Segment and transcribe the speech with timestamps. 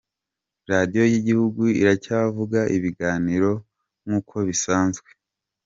[0.71, 3.51] Radio y'igihugu iracyavuga ibiganiro
[4.05, 5.09] nkuko bisanzwe.